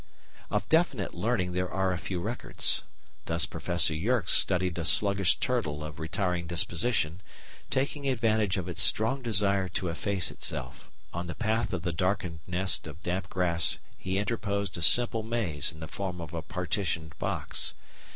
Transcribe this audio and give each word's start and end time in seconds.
Of 0.49 0.67
definite 0.67 1.13
learning 1.13 1.51
there 1.51 1.69
are 1.69 1.93
a 1.93 1.99
few 1.99 2.19
records. 2.19 2.81
Thus 3.25 3.45
Professor 3.45 3.93
Yerkes 3.93 4.33
studied 4.33 4.79
a 4.79 4.83
sluggish 4.83 5.35
turtle 5.35 5.83
of 5.83 5.99
retiring 5.99 6.47
disposition, 6.47 7.21
taking 7.69 8.09
advantage 8.09 8.57
of 8.57 8.67
its 8.67 8.81
strong 8.81 9.21
desire 9.21 9.69
to 9.69 9.89
efface 9.89 10.31
itself. 10.31 10.89
On 11.13 11.27
the 11.27 11.35
path 11.35 11.71
of 11.71 11.83
the 11.83 11.93
darkened 11.93 12.39
nest 12.47 12.87
of 12.87 13.03
damp 13.03 13.29
grass 13.29 13.77
he 13.95 14.17
interposed 14.17 14.75
a 14.75 14.81
simple 14.81 15.21
maze 15.21 15.71
in 15.71 15.81
the 15.81 15.87
form 15.87 16.19
of 16.19 16.33
a 16.33 16.41
partitioned 16.41 17.13
box. 17.19 17.75